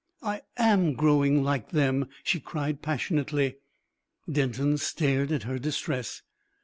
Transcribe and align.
"I 0.23 0.41
am 0.57 0.93
growing 0.93 1.43
like 1.43 1.69
them," 1.69 2.07
she 2.23 2.39
cried 2.39 2.81
passionately. 2.81 3.57
Denton 4.27 4.79
stared 4.79 5.31
at 5.31 5.43
her 5.43 5.59
distress. 5.59 6.23